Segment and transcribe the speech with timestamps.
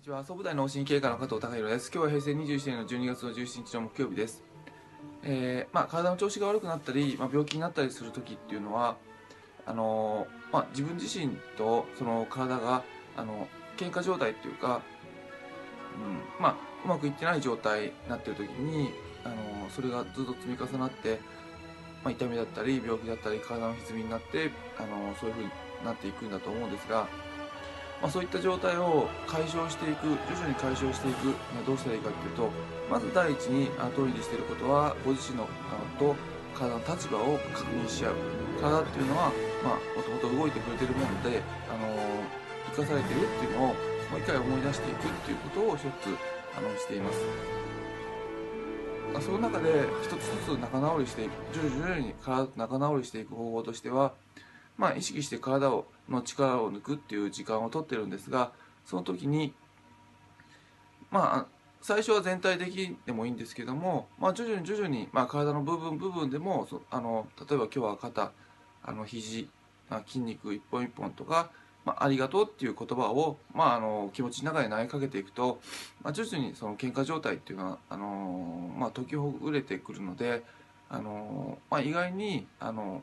[0.00, 1.90] ちは、総武大脳神経科の加藤孝弘です。
[1.92, 4.44] 今日は平成21年の12月の17日の木曜日です。
[5.24, 8.96] えーまあ、体の調子が悪くなったり、まあ、病気になったりする時っていうのは、
[9.66, 12.84] あのーまあ、自分自身とその体が、
[13.16, 14.82] あの喧嘩状態っていうか、
[15.96, 18.90] うんまあ、うまくいってない状態になってる時に、
[19.24, 21.18] あのーそれがずっと積み重なって、
[22.04, 25.50] まあ、痛みだったり病気だったり体の歪みになって、あのーそういう風に
[25.84, 27.08] なっていくんだと思うんですが、
[28.00, 32.50] まあ、そういった状態を解消していく徐々に解消していくにはどうしたらいいかっていうと
[32.88, 36.16] まず第一に後入りしていることはご自身のあのと
[36.54, 38.14] 体の立場を確認し合う。
[38.60, 39.26] 体っていうのは
[39.94, 41.40] もともと動いてくれてるもので、
[41.70, 41.94] あの
[42.74, 43.74] 生かされてるっていうのをも
[44.16, 45.86] う一回思い出していくっていうことを一つ
[46.56, 47.20] あのしています。
[49.14, 50.10] まその中で一つ
[50.48, 54.12] ずつ仲直りしていく徐々に徐々に体と仲直りしていく方法としては
[54.78, 58.52] まあ、意識して体をの力を抜くっていう時間をとってるんですが
[58.86, 59.52] その時に
[61.10, 68.32] まあ最初は全体的でもいいんですけども、まあ、徐々に徐々に、まあ、体の部分部分でもあの例えば今日は肩
[68.82, 69.48] あの肘、
[69.88, 71.50] まあ、筋肉一本一本とか、
[71.84, 75.60] まあ、ありがとうっていう言葉を、まあ、あの気持ちの中で投げかけていくと、
[76.02, 80.42] まあ、徐々にその喧嘩状態っていうのはあの、まあ、解きほぐれてくるので
[80.90, 83.02] あの、まあ、意外にあの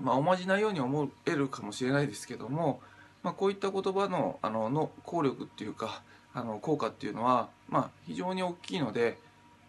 [0.00, 2.80] まあ、おまじないように思えるかもしれないですけども、
[3.22, 6.02] まあ、こういった言葉のあのの効力っていうか
[6.34, 9.18] あの効果っていうのは、まあ、非常に大きいので、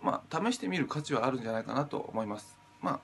[0.01, 2.55] まあ、試してみる価値はあるんじゃないかなと思います。
[2.81, 2.99] まあ、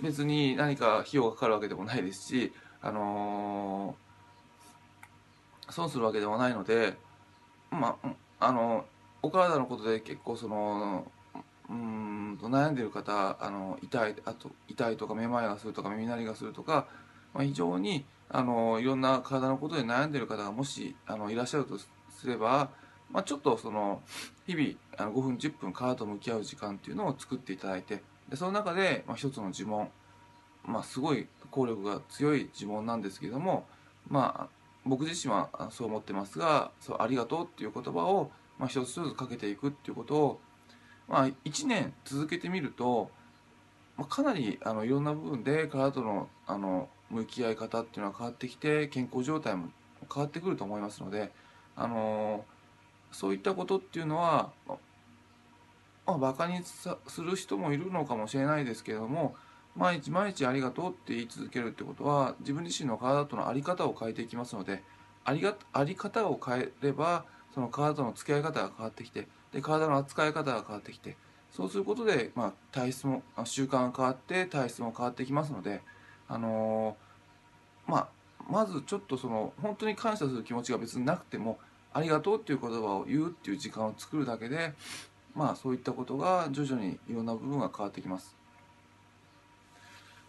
[0.00, 4.06] 別に何か費用がかかるわけでもないですし、あのー
[5.70, 6.94] 損するわけでもないので、
[7.70, 8.84] まあ、あの
[9.22, 11.10] お体のことで結構その
[11.68, 16.86] うんと悩んでる方あの痛いあと痛いとかめまいがするとか耳鳴りがするとか、
[17.34, 22.70] まあ、非常にあのいろんな体のことで悩んでる方がもしあのいらっしゃるとすれば、
[23.10, 24.02] まあ、ちょっとその
[24.46, 29.88] 日々あの5分10分体と向き合う時間っていうのを作っていただいてでその中で、まあ、一つの呪文、
[30.64, 33.66] まあ、すごい効力が強い呪文なんですけども
[34.08, 40.40] まあ僕自身はそう思ってますが「そうありがとう」っていう言葉を、まあ、一つずつかけていくっていうことを
[41.08, 43.10] まあ、1年続けてみると、
[43.96, 49.68] まあ、かなりあのいろんな部分で体とのあの向き合い方っていうのは変わってきて健康状態も
[50.12, 51.30] 変わってくると思いますので、
[51.76, 52.44] あの
[53.12, 56.88] そういったことっていうのは、まあ、バカにす
[57.20, 59.34] る人もいるのかもしれないですけれども
[59.76, 64.82] 毎日毎日ありがとうって言い続けるってことは自分自身の体との在り方を変えていきますので
[65.24, 67.24] ありがあり方を変えれば
[67.56, 71.16] その体との付き合い方が変わってきてで体の扱い方が変わってきて
[71.50, 75.80] そうすることで、まあ、体質もあ習慣が変わって体質も変わってきますので、
[76.28, 78.08] あのーまあ、
[78.50, 81.58] まずちょっとその本当に感謝する気持ちが別になくても
[81.94, 84.74] ありがとうっていう言葉を言うっていう時間を作るだけで、
[85.34, 88.36] まあ、そういったことが徐々にいろんな部分が変わってきます。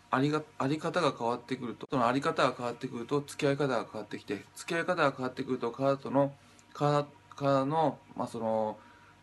[0.10, 6.34] ありがあり方が変わってくるとそのあり方が変わってくると付き合い方が変わってきて付き合い方が変わってくると体との
[6.74, 7.06] 体
[7.38, 8.78] 体の,、まあその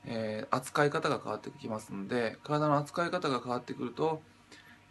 [0.06, 4.22] えー扱い方が変わってきますので体の扱い方が変わってくると、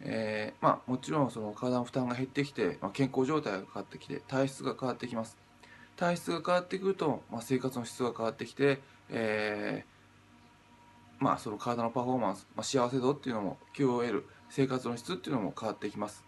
[0.00, 5.36] えーまあ、もちろんその体の負担が減ってきて、まあ、健康状態が変わってきて体質が変わってきます。
[5.96, 8.80] 体質が変わってくると、まあ、生活の質が変わってきて、
[9.10, 9.94] えー
[11.24, 16.24] まあ、その体のパフォーマンス、まあ、幸せ度っていうのも QOL 生活の質っていうのも変わってきます。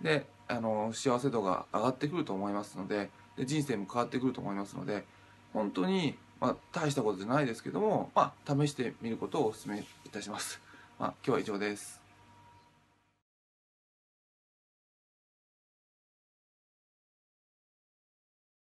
[0.00, 5.04] であの幸せ度が上がってくると思いますのでで人生も変わってくると思いますので
[5.52, 10.60] 本当に、まあ、大したことじゃないですけども、まあ、試してみることをお勧めいたします。
[10.98, 11.97] まあ、今日は以上です。